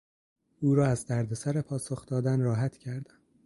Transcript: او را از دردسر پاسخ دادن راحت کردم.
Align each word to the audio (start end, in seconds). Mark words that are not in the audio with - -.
او 0.59 0.75
را 0.75 0.87
از 0.87 1.05
دردسر 1.05 1.61
پاسخ 1.61 2.05
دادن 2.05 2.41
راحت 2.41 2.77
کردم. 2.77 3.17